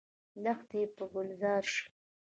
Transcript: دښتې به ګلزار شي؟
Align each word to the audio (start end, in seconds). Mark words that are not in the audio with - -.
دښتې 0.43 0.81
به 0.95 1.03
ګلزار 1.13 1.63
شي؟ 1.73 1.83